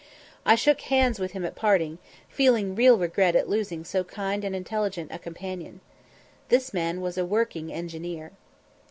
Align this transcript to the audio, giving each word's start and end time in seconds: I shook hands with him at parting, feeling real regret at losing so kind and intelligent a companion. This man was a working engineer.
I 0.47 0.55
shook 0.55 0.81
hands 0.81 1.19
with 1.19 1.33
him 1.33 1.45
at 1.45 1.53
parting, 1.53 1.99
feeling 2.27 2.73
real 2.73 2.97
regret 2.97 3.35
at 3.35 3.47
losing 3.47 3.83
so 3.83 4.03
kind 4.03 4.43
and 4.43 4.55
intelligent 4.55 5.11
a 5.13 5.19
companion. 5.19 5.79
This 6.49 6.73
man 6.73 7.01
was 7.01 7.19
a 7.19 7.23
working 7.25 7.71
engineer. 7.71 8.31